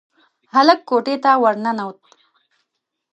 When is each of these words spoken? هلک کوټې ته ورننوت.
هلک 0.53 0.79
کوټې 0.89 1.15
ته 1.23 1.31
ورننوت. 1.43 1.97